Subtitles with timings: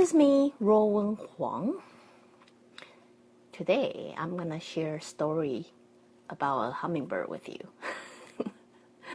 [0.00, 1.82] is me, Ruowen Huang.
[3.52, 5.66] Today, I'm gonna share a story
[6.30, 7.60] about a hummingbird with you.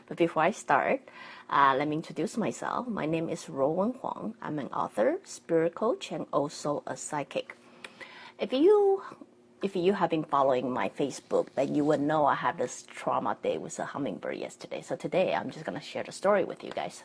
[0.08, 1.02] but before I start,
[1.50, 2.88] uh, let me introduce myself.
[2.88, 4.36] My name is Ruowen Huang.
[4.44, 7.58] I'm an author, spirit coach, and also a psychic.
[8.38, 9.02] If you
[9.64, 13.36] if you have been following my Facebook, then you would know I had this trauma
[13.42, 14.84] day with a hummingbird yesterday.
[14.84, 17.04] So today I'm just gonna share the story with you guys.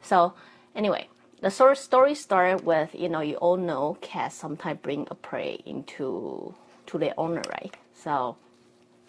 [0.00, 0.32] So
[0.74, 1.08] anyway,
[1.44, 6.54] the story started with you know you all know cats sometimes bring a prey into
[6.86, 7.76] to their owner, right?
[7.92, 8.36] So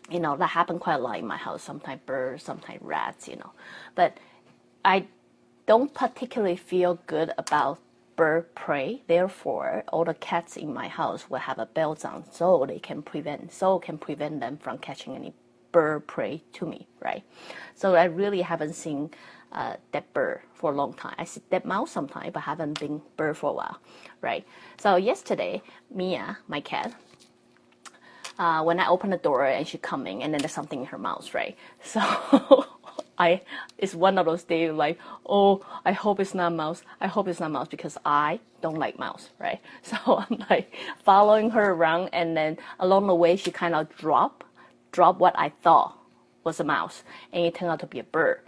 [0.09, 1.63] you know that happened quite a lot in my house.
[1.63, 3.51] Sometimes birds, sometimes rats, you know,
[3.95, 4.17] but
[4.83, 5.07] I
[5.65, 7.79] don't particularly feel good about
[8.17, 9.01] bird prey.
[9.07, 13.01] Therefore, all the cats in my house will have a belt on, so they can
[13.01, 15.33] prevent, so can prevent them from catching any
[15.75, 17.23] bird prey to me, right?
[17.75, 19.11] So I really haven't seen
[19.51, 21.15] uh, dead bird for a long time.
[21.17, 23.79] I see dead mouse sometimes, but haven't been bird for a while,
[24.21, 24.47] right?
[24.77, 25.61] So yesterday,
[25.93, 26.93] Mia, my cat,
[28.39, 30.97] uh, when I open the door and she's coming, and then there's something in her
[30.97, 31.57] mouth, right?
[31.83, 32.01] So
[33.17, 33.41] I
[33.77, 36.83] it's one of those days like, oh, I hope it's not mouse.
[37.01, 39.59] I hope it's not mouse because I don't like mouse, right?
[39.83, 40.73] So I'm like
[41.03, 44.45] following her around, and then along the way she kind of drop,
[44.95, 45.99] drop what I thought
[46.45, 48.39] was a mouse, and it turned out to be a bird,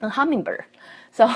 [0.00, 0.64] a hummingbird.
[1.12, 1.26] So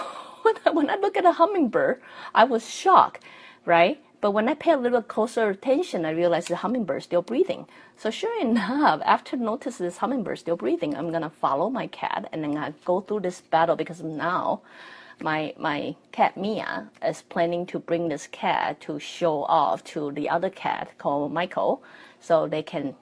[0.42, 2.00] when I, when I look at a hummingbird,
[2.32, 3.24] I was shocked,
[3.66, 4.00] right?
[4.20, 7.66] But when I pay a little closer attention, I realized the hummingbird is still breathing.
[7.96, 12.44] So sure enough, after notice this hummingbird still breathing, I'm gonna follow my cat and
[12.44, 14.62] then I go through this battle because now
[15.20, 20.30] my my cat Mia is planning to bring this cat to show off to the
[20.30, 21.82] other cat called Michael,
[22.20, 22.94] so they can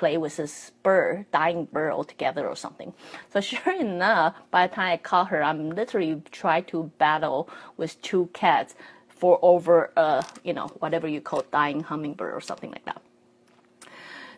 [0.00, 2.94] play with this bird, dying bird altogether or something.
[3.32, 8.00] So sure enough, by the time I caught her, I'm literally trying to battle with
[8.00, 8.74] two cats
[9.08, 13.02] for over a you know whatever you call dying hummingbird or something like that.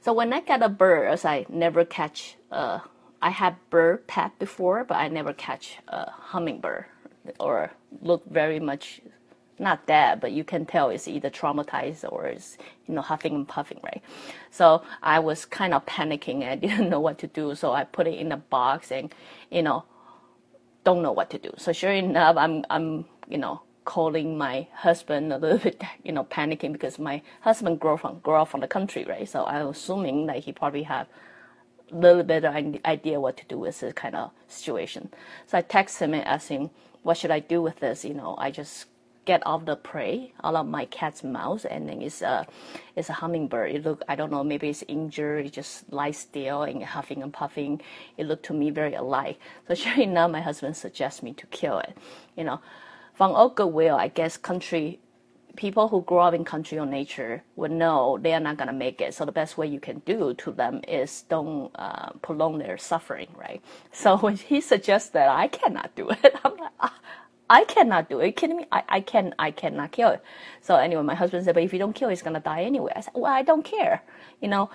[0.05, 2.81] So when I get a bird, as I never catch, uh,
[3.29, 6.87] I had bird pet before, but I never catch a hummingbird
[7.39, 7.71] or
[8.01, 9.01] look very much
[9.59, 13.49] not dead, but you can tell it's either traumatized or it's you know huffing and
[13.49, 14.03] puffing, right?
[14.51, 16.49] So I was kind of panicking.
[16.49, 19.15] I didn't know what to do, so I put it in a box and
[19.51, 19.85] you know
[20.85, 21.53] don't know what to do.
[21.59, 26.25] So sure enough, I'm I'm you know calling my husband a little bit, you know,
[26.25, 29.29] panicking because my husband grew from grew up from the country, right?
[29.29, 31.07] So I'm assuming that he probably have
[31.91, 32.55] a little bit of
[32.87, 35.11] idea what to do with this kind of situation.
[35.47, 36.71] So I text him and ask him,
[37.03, 38.05] what should I do with this?
[38.05, 38.87] You know, I just
[39.25, 42.47] get off the prey out of my cat's mouth and then it's a
[42.97, 43.73] it's a hummingbird.
[43.73, 47.33] It look i don't know maybe it's injured it just lies still and huffing and
[47.33, 47.81] puffing.
[48.17, 49.39] It looked to me very alike.
[49.69, 51.97] So sure enough my husband suggests me to kill it
[52.37, 52.61] you know.
[53.15, 54.99] From all goodwill, I guess country
[55.57, 58.73] people who grow up in country or nature would know they are not going to
[58.75, 59.15] make it.
[59.15, 63.29] So the best way you can do to them is don't uh, prolong their suffering,
[63.37, 63.63] right?
[63.93, 66.95] So when he suggests that I cannot do it, I'm like, ah,
[67.53, 68.23] I cannot do it.
[68.23, 68.67] Are you kidding me?
[68.73, 70.23] I, I can I cannot kill it.
[70.63, 72.93] So anyway, my husband said, but if you don't kill it, it's gonna die anyway.
[72.97, 74.03] I said, well, I don't care.
[74.41, 74.71] You know,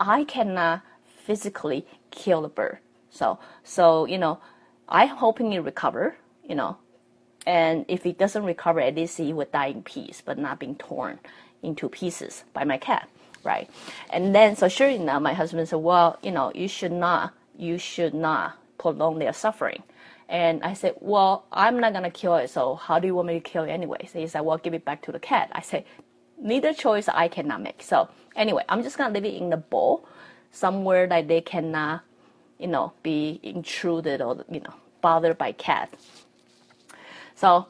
[0.00, 0.82] I cannot
[1.26, 2.78] physically kill the bird.
[3.10, 4.40] So so you know,
[4.88, 6.16] I'm hoping it recover.
[6.48, 6.78] You know,
[7.46, 10.76] and if it doesn't recover, at least he would die in peace, but not being
[10.76, 11.18] torn
[11.62, 13.08] into pieces by my cat,
[13.44, 13.68] right?
[14.10, 17.78] And then, so sure enough, my husband said, well, you know, you should not, you
[17.78, 19.82] should not prolong their suffering.
[20.32, 23.34] And I said, well, I'm not gonna kill it, so how do you want me
[23.34, 24.08] to kill it anyway?
[24.10, 25.50] So he said, well, give it back to the cat.
[25.52, 25.84] I said,
[26.40, 27.82] neither choice I cannot make.
[27.82, 30.08] So anyway, I'm just gonna leave it in the bowl,
[30.50, 32.00] somewhere that they cannot,
[32.58, 34.72] you know, be intruded or you know
[35.02, 36.24] bothered by cats.
[37.34, 37.66] So,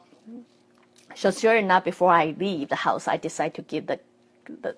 [1.15, 3.99] so sure enough, before I leave the house, I decide to give the
[4.47, 4.77] the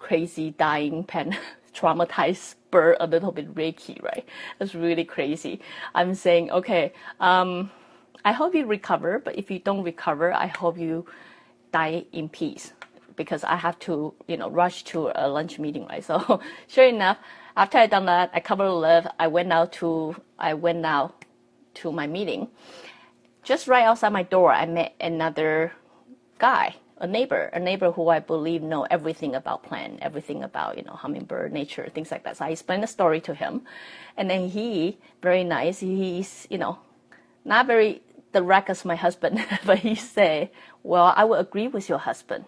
[0.00, 1.38] crazy dying pen
[1.74, 4.26] traumatized bird a little bit reiki, right?
[4.58, 5.60] That's really crazy.
[5.94, 7.70] I'm saying, okay, um,
[8.24, 11.06] I hope you recover, but if you don't recover, I hope you
[11.72, 12.72] die in peace
[13.16, 16.04] because I have to, you know, rush to a lunch meeting, right?
[16.10, 17.18] So sure enough,
[17.56, 19.08] after I done that, I covered lift.
[19.18, 21.24] I went out to I went out
[21.74, 22.48] to my meeting,
[23.42, 25.72] just right outside my door, I met another
[26.38, 30.84] guy, a neighbor, a neighbor who I believe know everything about plant, everything about you
[30.84, 32.36] know hummingbird nature, things like that.
[32.36, 33.62] So I explained the story to him,
[34.16, 36.78] and then he, very nice, he's you know,
[37.44, 38.02] not very
[38.32, 40.50] direct as my husband, but he said,
[40.82, 42.44] "Well, I will agree with your husband.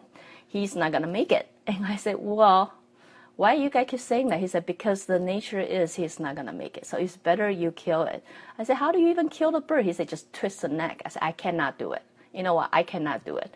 [0.47, 2.75] He's not gonna make it." And I said, "Well."
[3.37, 4.41] why you guys keep saying that?
[4.41, 6.87] He said, because the nature is he's not gonna make it.
[6.87, 8.23] So it's better you kill it.
[8.59, 9.85] I said, how do you even kill the bird?
[9.87, 11.03] He said, just twist the neck.
[11.05, 12.03] I said, I cannot do it.
[12.35, 13.53] you know what, I cannot do it.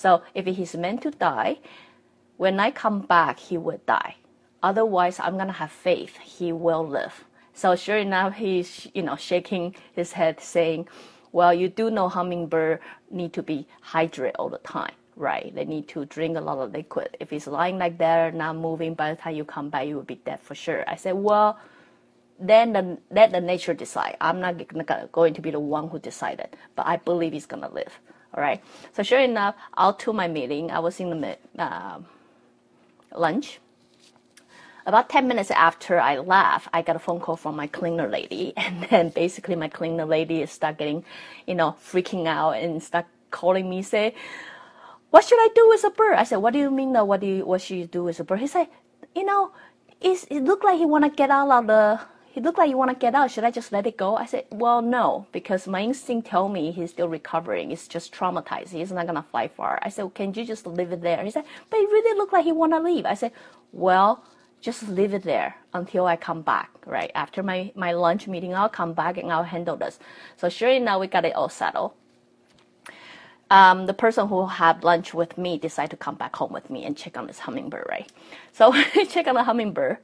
[0.00, 1.58] So if he's meant to die,
[2.38, 4.16] when I come back, he would die.
[4.62, 7.24] Otherwise, I'm gonna have faith he will live.
[7.52, 10.88] So sure enough, he's you know shaking his head, saying,
[11.32, 12.80] "Well, you do know hummingbird
[13.10, 15.54] need to be hydrated all the time, right?
[15.54, 17.18] They need to drink a lot of liquid.
[17.20, 20.10] If he's lying like that, not moving, by the time you come back, you will
[20.14, 21.58] be dead for sure." I said, "Well."
[22.42, 24.16] Then the, let the nature decide.
[24.18, 24.54] I'm not
[25.12, 28.00] going to be the one who decided, but I believe he's gonna live.
[28.34, 28.62] All right.
[28.94, 31.98] So sure enough, out to my meeting, I was in the uh,
[33.14, 33.58] lunch.
[34.86, 38.54] About 10 minutes after I left, I got a phone call from my cleaner lady.
[38.56, 41.04] And then basically my cleaner lady start getting,
[41.46, 44.14] you know, freaking out and start calling me, say,
[45.10, 46.14] what should I do with a bird?
[46.14, 48.24] I said, what do you mean what do you, what should you do with a
[48.24, 48.40] bird?
[48.40, 48.68] He said,
[49.14, 49.52] you know,
[50.00, 52.00] it's, it looked like he want to get out of the
[52.40, 53.30] he looked like you want to get out.
[53.30, 54.16] Should I just let it go?
[54.16, 57.68] I said, well, no, because my instinct tell me he's still recovering.
[57.68, 58.70] He's just traumatized.
[58.70, 59.78] He's not gonna fly far.
[59.82, 61.22] I said, well, can you just leave it there?
[61.22, 63.04] He said, but it really looked like he want to leave.
[63.04, 63.32] I said,
[63.72, 64.24] well,
[64.62, 67.10] just leave it there until I come back, right?
[67.14, 69.98] After my, my lunch meeting, I'll come back and I'll handle this.
[70.38, 71.92] So sure enough, we got it all settled.
[73.50, 76.86] Um, the person who had lunch with me decided to come back home with me
[76.86, 78.10] and check on this hummingbird, right?
[78.52, 78.72] So
[79.10, 79.98] check on the hummingbird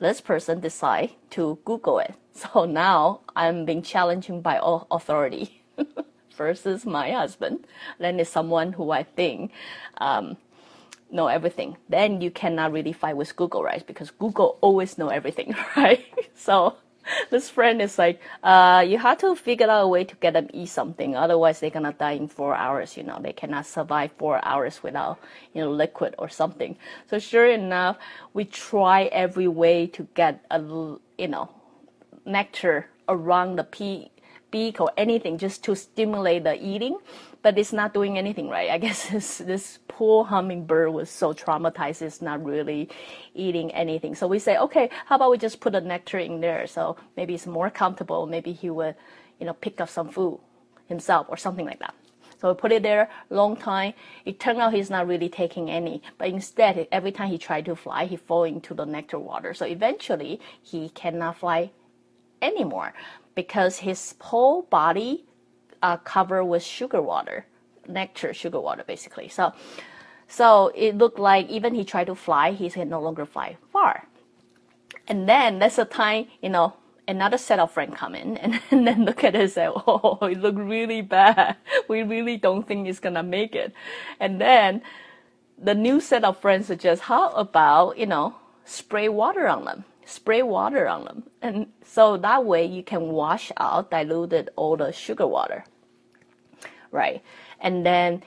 [0.00, 2.14] this person decide to Google it.
[2.32, 5.62] So now I'm being challenged by all authority
[6.36, 7.66] versus my husband.
[7.98, 9.52] Then it's someone who I think
[9.98, 10.38] um,
[11.10, 11.76] know everything.
[11.88, 13.86] Then you cannot really fight with Google, right?
[13.86, 16.06] Because Google always know everything, right?
[16.34, 16.76] so
[17.30, 20.48] this friend is like, uh, you have to figure out a way to get them
[20.52, 21.16] eat something.
[21.16, 22.96] Otherwise, they're gonna die in four hours.
[22.96, 25.18] You know, they cannot survive four hours without
[25.54, 26.76] you know liquid or something.
[27.08, 27.96] So sure enough,
[28.34, 31.50] we try every way to get a you know
[32.24, 34.10] nectar around the pea
[34.50, 36.98] beak or anything just to stimulate the eating
[37.42, 38.70] but it's not doing anything right.
[38.70, 42.88] I guess this, this poor hummingbird was so traumatized, it's not really
[43.34, 44.14] eating anything.
[44.14, 46.66] So we say, okay, how about we just put a nectar in there?
[46.66, 48.26] So maybe it's more comfortable.
[48.26, 48.94] Maybe he would,
[49.38, 50.40] you know, pick up some food
[50.86, 51.94] himself or something like that.
[52.40, 53.92] So we put it there long time.
[54.24, 57.76] It turned out he's not really taking any, but instead, every time he tried to
[57.76, 59.52] fly, he fall into the nectar water.
[59.52, 61.70] So eventually, he cannot fly
[62.40, 62.94] anymore
[63.42, 65.24] because his whole body
[65.82, 67.46] uh, covered with sugar water,
[67.88, 69.28] nectar, sugar water, basically.
[69.28, 69.52] So,
[70.28, 74.04] so it looked like even he tried to fly, he can no longer fly far.
[75.08, 76.74] And then that's the time, you know,
[77.08, 80.18] another set of friends come in and, and then look at it and say, oh,
[80.22, 81.56] it looked really bad.
[81.88, 83.72] We really don't think it's gonna make it.
[84.20, 84.82] And then
[85.58, 89.84] the new set of friends suggest, how about, you know, spray water on them?
[90.04, 91.22] Spray water on them.
[91.42, 95.64] And so that way you can wash out diluted all the sugar water.
[96.90, 97.22] Right.
[97.60, 98.22] And then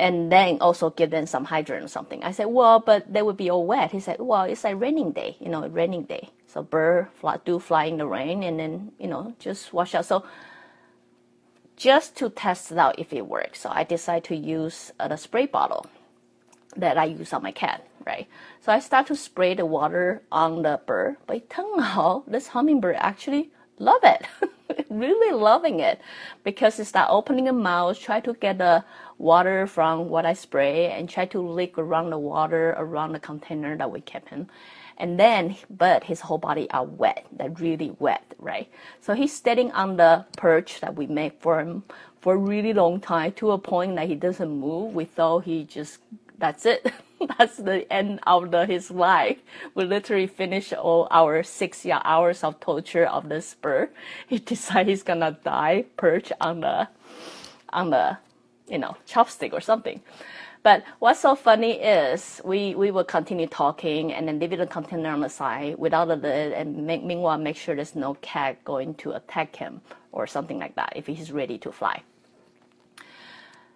[0.00, 2.22] and then also give them some hydrant or something.
[2.22, 3.90] I said, well, but they would be all wet.
[3.90, 6.30] He said, well, it's a raining day, you know, a raining day.
[6.46, 10.06] So bird fly, do fly in the rain and then, you know, just wash out.
[10.06, 10.24] So
[11.76, 13.60] just to test it out if it works.
[13.60, 15.86] So I decided to use uh, the spray bottle
[16.78, 18.26] that I use on my cat right?
[18.62, 21.52] So I start to spray the water on the bird, but it
[22.26, 24.26] this hummingbird actually love it,
[24.90, 26.00] really loving it,
[26.42, 28.82] because it start opening a mouth, try to get the
[29.18, 33.76] water from what I spray, and try to lick around the water around the container
[33.76, 34.48] that we kept him.
[34.96, 38.68] And then, but his whole body are wet, that really wet, right?
[39.00, 41.84] So he's standing on the perch that we make for him
[42.20, 44.94] for a really long time to a point that he doesn't move.
[44.94, 45.98] We thought he just,
[46.38, 46.92] that's it.
[47.38, 49.38] that's the end of the, his life.
[49.74, 53.90] We literally finished all our six hours of torture of this bird.
[54.28, 56.88] He decided he's gonna die perch on the,
[57.70, 58.18] on the,
[58.68, 60.00] you know, chopstick or something.
[60.62, 64.66] But what's so funny is we, we will continue talking and then leave it the
[64.66, 68.62] container on the side without the lid and make, meanwhile make sure there's no cat
[68.64, 69.80] going to attack him
[70.12, 72.02] or something like that if he's ready to fly.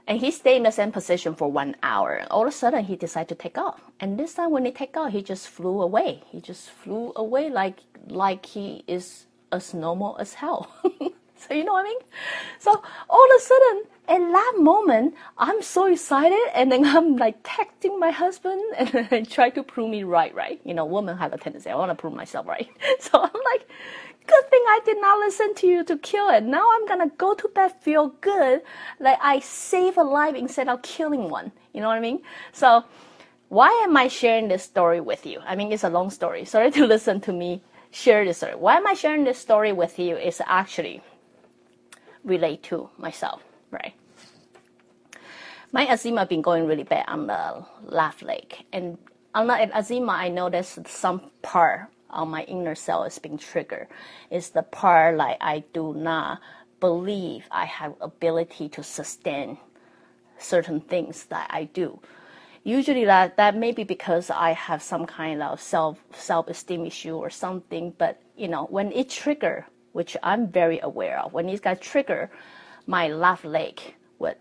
[0.06, 2.26] And he stayed in the same position for one hour.
[2.30, 3.80] All of a sudden, he decided to take off.
[4.00, 6.22] And this time, when he take off, he just flew away.
[6.30, 10.70] He just flew away like like he is as normal as hell.
[11.36, 11.98] so you know what I mean?
[12.58, 12.70] So
[13.08, 17.98] all of a sudden, in that moment, I'm so excited, and then I'm like texting
[17.98, 18.60] my husband
[19.12, 20.34] and try to prove me right.
[20.34, 20.60] Right?
[20.64, 21.70] You know, women have a tendency.
[21.70, 22.68] I want to prove myself right.
[23.00, 23.68] So I'm like
[24.32, 26.42] Good thing I did not listen to you to kill it.
[26.42, 28.62] Now I'm gonna go to bed feel good
[28.98, 31.52] that I save a life instead of killing one.
[31.74, 32.22] You know what I mean?
[32.52, 32.84] So
[33.48, 35.40] why am I sharing this story with you?
[35.46, 36.46] I mean, it's a long story.
[36.46, 37.60] Sorry to listen to me
[37.90, 38.54] share this story.
[38.54, 40.16] Why am I sharing this story with you?
[40.16, 41.02] Is actually
[42.24, 43.94] relate to myself, right?
[45.72, 48.98] my eczema been going really bad on the left leg, and
[49.34, 53.88] on the eczema, I noticed some part on my inner cell is being triggered.
[54.30, 56.40] It's the part like I do not
[56.80, 59.58] believe I have ability to sustain
[60.38, 62.00] certain things that I do.
[62.64, 67.16] Usually that, that may be because I have some kind of self self esteem issue
[67.16, 71.62] or something, but you know, when it trigger, which I'm very aware of, when it
[71.62, 72.30] got trigger,
[72.86, 73.80] my left leg
[74.18, 74.36] with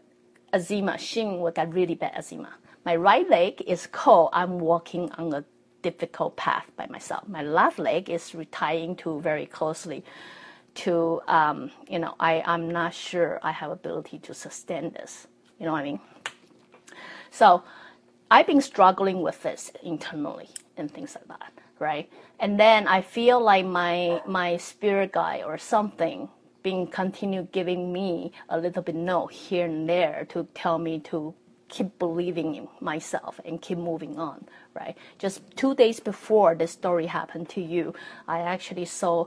[0.53, 2.49] eczema, Shin would get really bad eczema.
[2.85, 4.29] My right leg is cold.
[4.33, 5.43] I'm walking on a
[5.81, 7.27] difficult path by myself.
[7.27, 10.03] My left leg is retiring to very closely
[10.75, 15.27] to, um, you know, I, I'm not sure I have ability to sustain this.
[15.59, 15.99] You know what I mean?
[17.31, 17.63] So
[18.29, 22.09] I've been struggling with this internally and things like that, right?
[22.39, 26.29] And then I feel like my my spirit guide or something
[26.63, 31.33] being continue giving me a little bit no here and there to tell me to
[31.71, 34.95] keep believing in myself and keep moving on, right?
[35.17, 37.95] Just two days before this story happened to you,
[38.27, 39.25] I actually saw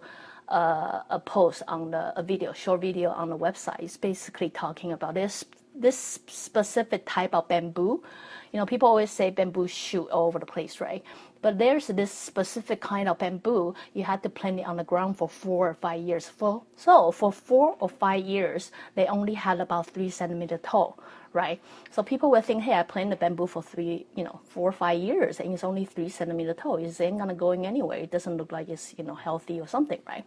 [0.49, 3.81] uh, a post on the a video, short video on the website.
[3.81, 8.05] It's basically talking about this this specific type of bamboo.
[8.53, 11.03] You know, people always say bamboo shoot all over the place, right?
[11.45, 15.19] But there's this specific kind of bamboo you had to plant it on the ground
[15.19, 16.27] for four or five years.
[16.27, 20.99] For so for four or five years, they only had about three centimeter tall,
[21.35, 21.61] right?
[21.91, 24.73] So people will think, hey, I planted the bamboo for three, you know, four or
[24.73, 26.77] five years, and it's only three centimeter tall.
[26.77, 27.99] It ain't gonna going anywhere.
[27.99, 30.25] It doesn't look like it's you know healthy or something, right?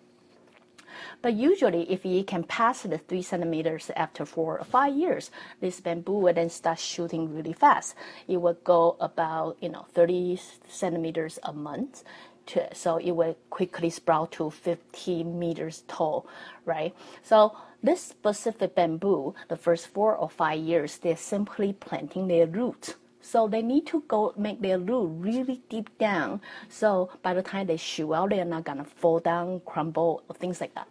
[1.22, 5.80] But usually, if it can pass the three centimeters after four or five years, this
[5.80, 7.96] bamboo will then start shooting really fast.
[8.28, 12.04] It will go about you know 30 centimeters a month.
[12.48, 16.26] To, so it will quickly sprout to 50 meters tall,
[16.64, 16.96] right?
[17.22, 22.96] So this specific bamboo, the first four or five years, they're simply planting their roots.
[23.28, 26.40] So they need to go make their root really deep down.
[26.70, 30.62] So by the time they shoot out, they're not gonna fall down, crumble, or things
[30.62, 30.88] like that.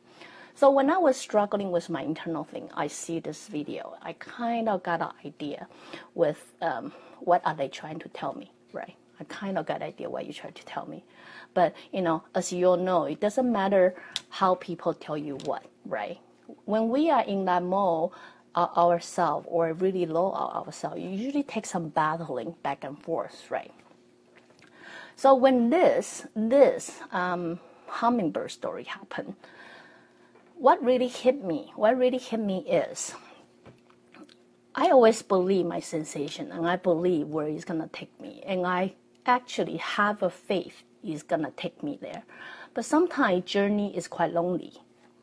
[0.55, 3.95] So when I was struggling with my internal thing, I see this video.
[4.03, 5.67] I kind of got an idea
[6.15, 8.97] with um, what are they trying to tell me, right?
[9.19, 11.05] I kind of got an idea what you try to tell me.
[11.55, 13.95] But, you know, as you all know, it doesn't matter
[14.29, 16.19] how people tell you what, right?
[16.67, 18.11] When we are in that mode,
[18.57, 23.73] ourselves or really low ourselves, you usually take some battling back and forth, right?
[25.15, 29.35] So when this this um, hummingbird story happened,
[30.55, 33.15] what really hit me, what really hit me is
[34.75, 38.43] I always believe my sensation and I believe where it's gonna take me.
[38.47, 38.95] And I
[39.25, 42.25] actually have a faith it's gonna take me there.
[42.75, 44.75] But sometimes journey is quite lonely,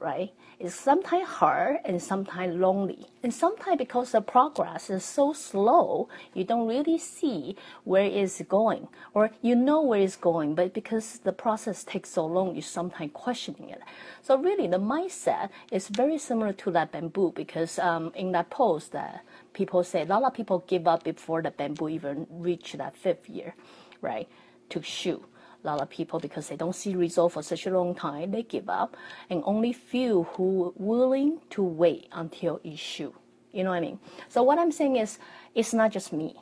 [0.04, 0.34] right?
[0.60, 3.08] It's sometimes hard and sometimes lonely.
[3.24, 7.56] And sometimes because the progress is so slow, you don't really see
[7.86, 8.90] where it's going.
[9.14, 13.12] Or you know where it's going, but because the process takes so long, you're sometimes
[13.14, 13.82] questioning it.
[14.22, 18.92] So really the mindset is very similar to that bamboo because um, in that post
[18.92, 22.96] that people say, a lot of people give up before the bamboo even reach that
[22.96, 23.56] fifth year,
[24.02, 24.28] right,
[24.70, 25.24] to shoot
[25.64, 28.70] lot of people because they don't see result for such a long time they give
[28.70, 28.96] up
[29.30, 33.12] and only few who willing to wait until issue
[33.52, 35.20] you know what i mean so what i'm saying is
[35.56, 36.36] it's not just me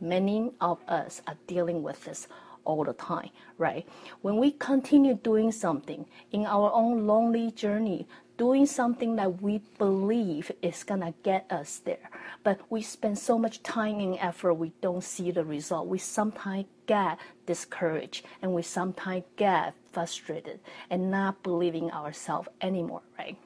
[0.00, 2.28] many of us are dealing with this
[2.64, 3.86] all the time right
[4.22, 8.06] when we continue doing something in our own lonely journey
[8.40, 12.08] doing something that we believe is gonna get us there.
[12.42, 15.88] But we spend so much time and effort, we don't see the result.
[15.88, 20.58] We sometimes get discouraged and we sometimes get frustrated
[20.90, 23.36] and not believing ourselves anymore, right?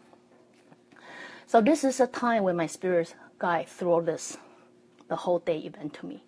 [1.47, 4.39] So this is a time when my spirit guide throw this
[5.09, 6.25] the whole day event to me.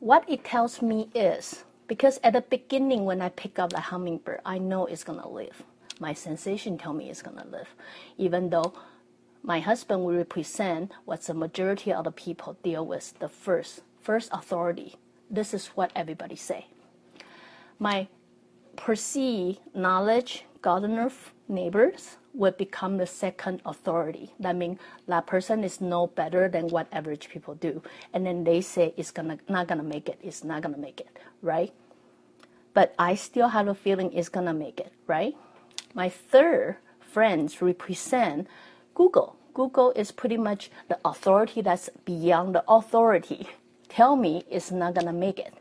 [0.00, 4.40] What it tells me is because at the beginning when I pick up the hummingbird,
[4.44, 5.62] I know it's gonna live
[6.00, 7.68] my sensation tell me it's gonna live,
[8.16, 8.72] even though
[9.42, 14.30] my husband will represent what the majority of the people deal with the first first
[14.32, 14.96] authority.
[15.30, 16.66] This is what everybody say.
[17.78, 18.08] My
[18.76, 21.10] perceived knowledge gardener
[21.48, 24.32] neighbors will become the second authority.
[24.40, 27.82] That means that person is no better than what average people do.
[28.12, 31.08] And then they say it's gonna not gonna make it, it's not gonna make it,
[31.42, 31.72] right?
[32.74, 35.34] But I still have a feeling it's gonna make it, right?
[35.94, 38.46] My third friends represent
[38.94, 39.36] Google.
[39.54, 43.48] Google is pretty much the authority that's beyond the authority.
[43.88, 45.54] Tell me it's not gonna make it,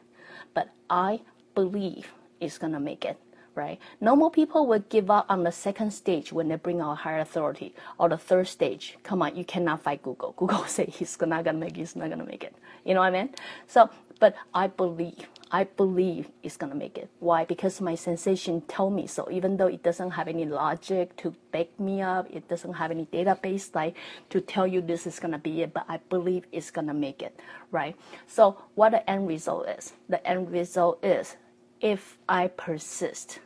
[0.53, 1.21] but I
[1.55, 3.17] believe it's gonna make it,
[3.55, 3.79] right?
[4.01, 7.73] Normal people would give up on the second stage when they bring out higher authority,
[7.97, 8.97] or the third stage.
[9.03, 10.33] Come on, you cannot fight Google.
[10.37, 11.77] Google say he's not gonna make it.
[11.77, 12.55] He's not gonna make it.
[12.85, 13.29] You know what I mean?
[13.67, 17.09] So, but I believe I believe it's gonna make it.
[17.19, 17.45] Why?
[17.45, 19.29] Because my sensation tell me so.
[19.31, 23.05] Even though it doesn't have any logic to back me up, it doesn't have any
[23.05, 23.95] database like
[24.29, 25.73] to tell you this is gonna be it.
[25.73, 27.39] But I believe it's gonna make it,
[27.71, 27.95] right?
[28.27, 29.93] So what the end result is?
[30.09, 31.37] The end result is
[31.79, 33.39] if I persist,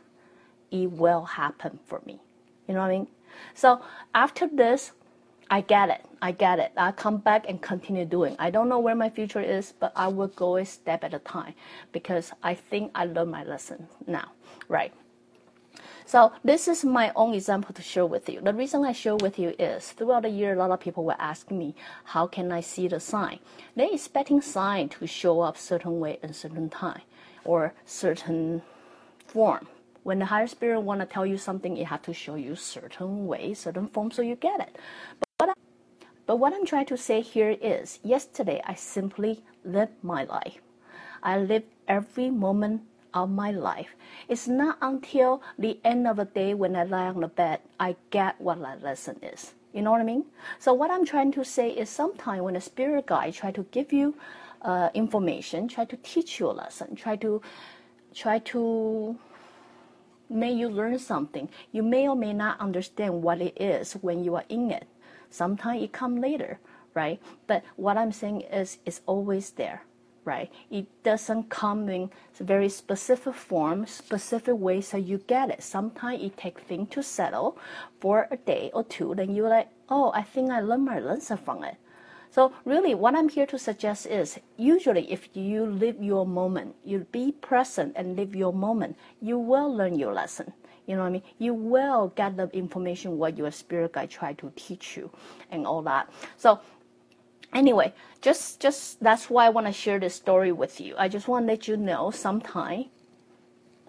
[0.70, 2.20] it will happen for me.
[2.66, 3.08] You know what I mean?
[3.54, 3.82] So
[4.14, 4.92] after this,
[5.50, 6.04] I get it.
[6.22, 6.72] I get it.
[6.76, 8.36] I come back and continue doing.
[8.38, 11.18] I don't know where my future is, but I will go a step at a
[11.18, 11.54] time
[11.92, 14.32] because I think I learned my lesson now,
[14.68, 14.92] right?
[16.04, 18.40] So this is my own example to share with you.
[18.40, 21.16] The reason I share with you is throughout the year, a lot of people were
[21.18, 23.38] asking me, how can I see the sign?
[23.76, 27.02] They're expecting sign to show up certain way and certain time
[27.44, 28.62] or certain
[29.26, 29.68] form.
[30.02, 33.26] When the higher spirit want to tell you something, it have to show you certain
[33.26, 34.76] way, certain form, so you get it.
[36.32, 40.62] But what, I'm trying to say here is, yesterday I simply lived my life.
[41.22, 43.94] I lived every moment of my life.
[44.30, 47.96] It's not until the end of the day when I lie on the bed I
[48.08, 49.52] get what that lesson is.
[49.74, 50.24] You know what I mean?
[50.58, 53.92] So what I'm trying to say is, sometimes when a spirit guide try to give
[53.92, 54.14] you
[54.62, 57.42] uh, information, try to teach you a lesson, try to
[58.14, 59.18] try to
[60.30, 61.50] make you learn something.
[61.72, 64.88] You may or may not understand what it is when you are in it.
[65.32, 66.60] Sometimes it come later,
[66.94, 67.20] right?
[67.46, 69.82] But what I'm saying is, it's always there,
[70.24, 70.52] right?
[70.70, 75.62] It doesn't come in very specific form, specific way, so you get it.
[75.62, 77.56] Sometimes it takes things to settle
[77.98, 79.14] for a day or two.
[79.14, 81.76] Then you're like, oh, I think I learned my lesson from it.
[82.30, 87.06] So really what I'm here to suggest is usually if you live your moment, you
[87.12, 90.54] be present and live your moment, you will learn your lesson.
[90.86, 91.22] You know what I mean?
[91.38, 95.10] You will get the information what your spirit guide try to teach you
[95.50, 96.10] and all that.
[96.36, 96.60] So
[97.54, 100.94] anyway, just just that's why I want to share this story with you.
[100.98, 102.86] I just want to let you know sometime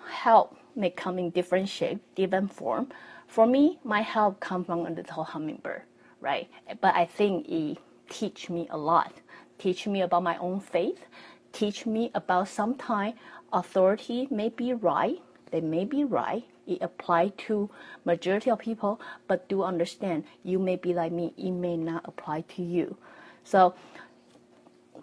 [0.09, 2.89] help may come in different shape, different form.
[3.27, 5.83] For me, my help come from a little hummingbird,
[6.21, 6.49] right?
[6.81, 7.77] But I think it
[8.09, 9.13] teach me a lot.
[9.57, 11.05] Teach me about my own faith.
[11.51, 13.13] Teach me about sometime
[13.51, 15.21] authority may be right.
[15.53, 16.43] They may be right.
[16.65, 17.69] It apply to
[18.05, 21.31] majority of people, but do understand you may be like me.
[21.37, 22.97] It may not apply to you.
[23.43, 23.75] So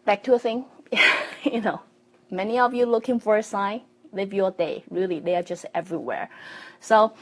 [0.04, 0.64] back to a thing,
[1.44, 1.82] you know,
[2.32, 3.82] many of you looking for a sign.
[4.12, 4.82] Live your day.
[4.90, 6.28] Really, they are just everywhere.
[6.80, 7.12] So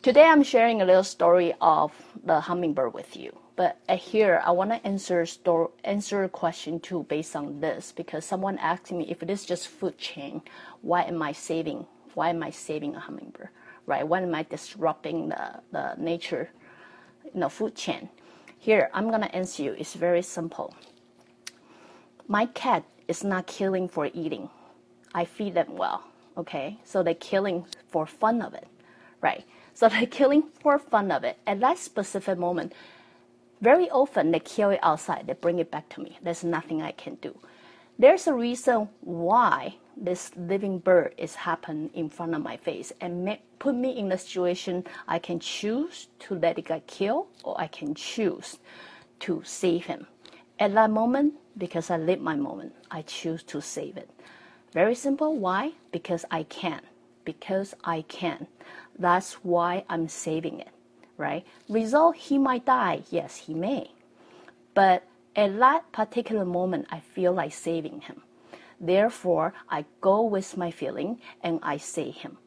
[0.00, 1.92] today I'm sharing a little story of
[2.24, 3.36] the hummingbird with you.
[3.54, 7.92] But uh, here, I want to answer store, answer a question too based on this
[7.92, 10.40] because someone asked me if it is just food chain,
[10.80, 11.84] why am I saving?
[12.16, 13.50] Why am I saving a hummingbird?
[13.84, 14.08] Right?
[14.08, 16.48] Why am I disrupting the, the nature,
[17.22, 18.08] you know, food chain?
[18.58, 19.72] Here, I'm gonna answer you.
[19.72, 20.74] It's very simple.
[22.26, 24.48] My cat is not killing for eating.
[25.14, 26.04] I feed them well.
[26.38, 28.66] Okay, so they're killing for fun of it,
[29.20, 29.44] right?
[29.74, 31.36] So they're killing for fun of it.
[31.46, 32.72] At that specific moment,
[33.60, 36.18] very often they kill it outside, they bring it back to me.
[36.22, 37.38] There's nothing I can do.
[37.98, 43.38] There's a reason why this living bird is happening in front of my face and
[43.58, 47.68] put me in a situation I can choose to let it get killed or I
[47.68, 48.58] can choose
[49.20, 50.06] to save him.
[50.58, 54.10] At that moment, because I live my moment, I choose to save it.
[54.72, 55.36] Very simple.
[55.36, 55.72] Why?
[55.90, 56.82] Because I can.
[57.24, 58.46] Because I can.
[58.98, 60.68] That's why I'm saving it
[61.16, 61.44] right?
[61.68, 63.02] Result, he might die.
[63.10, 63.90] Yes, he may.
[64.74, 65.04] But
[65.36, 68.22] at that particular moment, I feel like saving him.
[68.80, 72.38] Therefore, I go with my feeling and I save him.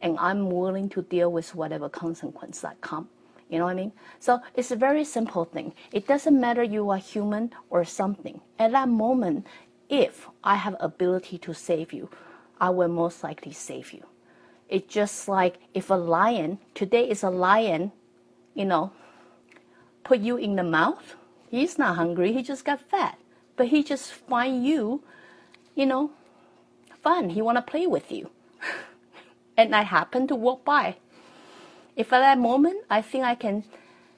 [0.00, 3.08] And I'm willing to deal with whatever consequence that come.
[3.48, 3.92] You know what I mean?
[4.20, 5.74] So it's a very simple thing.
[5.92, 8.40] It doesn't matter you are human or something.
[8.58, 9.46] At that moment,
[9.88, 12.10] if I have ability to save you,
[12.60, 14.04] I will most likely save you.
[14.68, 17.92] It's just like if a lion, today is a lion
[18.56, 18.90] you know,
[20.02, 21.14] put you in the mouth.
[21.50, 23.18] He's not hungry, he just got fat.
[23.56, 25.02] But he just find you,
[25.74, 26.10] you know,
[27.02, 27.30] fun.
[27.30, 28.30] He wanna play with you.
[29.56, 30.96] and I happen to walk by.
[31.96, 33.64] If at that moment I think I can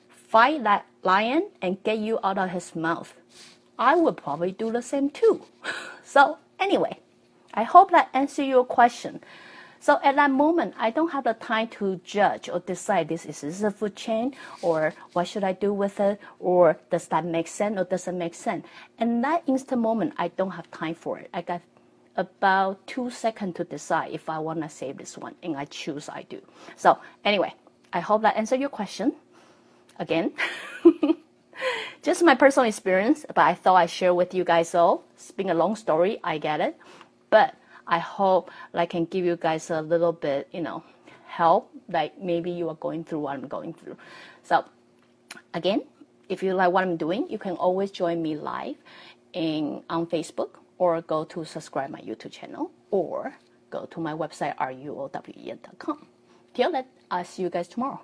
[0.08, 3.14] fight that lion and get you out of his mouth,
[3.78, 5.42] I would probably do the same too.
[6.04, 6.98] so anyway,
[7.54, 9.20] I hope that answer your question.
[9.80, 13.40] So at that moment, I don't have the time to judge or decide this is
[13.40, 17.48] this a food chain or what should I do with it or does that make
[17.48, 18.66] sense or doesn't make sense.
[18.98, 21.30] And that instant moment, I don't have time for it.
[21.32, 21.62] I got
[22.18, 26.08] about two seconds to decide if I want to save this one, and I choose
[26.08, 26.42] I do.
[26.76, 27.54] So anyway,
[27.92, 29.12] I hope that answered your question.
[30.00, 30.32] Again,
[32.02, 35.04] just my personal experience, but I thought I'd share with you guys all.
[35.14, 36.76] It's been a long story, I get it,
[37.30, 37.54] but
[37.88, 40.84] I hope I can give you guys a little bit, you know,
[41.26, 41.70] help.
[41.88, 43.96] Like maybe you are going through what I'm going through.
[44.42, 44.64] So
[45.54, 45.82] again,
[46.28, 48.76] if you like what I'm doing, you can always join me live
[49.32, 53.34] in on Facebook or go to subscribe my YouTube channel or
[53.70, 56.06] go to my website ruowen.com.
[56.54, 58.00] Till then, I'll see you guys tomorrow.